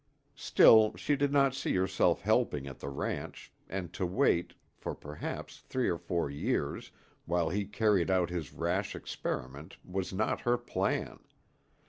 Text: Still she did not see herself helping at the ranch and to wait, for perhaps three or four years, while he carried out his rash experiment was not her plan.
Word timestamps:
Still 0.39 0.95
she 0.95 1.15
did 1.15 1.31
not 1.31 1.53
see 1.53 1.75
herself 1.75 2.21
helping 2.23 2.65
at 2.65 2.79
the 2.79 2.89
ranch 2.89 3.51
and 3.69 3.93
to 3.93 4.03
wait, 4.03 4.55
for 4.75 4.95
perhaps 4.95 5.59
three 5.59 5.87
or 5.87 5.99
four 5.99 6.27
years, 6.27 6.89
while 7.27 7.49
he 7.49 7.65
carried 7.65 8.09
out 8.09 8.31
his 8.31 8.51
rash 8.51 8.95
experiment 8.95 9.77
was 9.85 10.11
not 10.11 10.41
her 10.41 10.57
plan. 10.57 11.19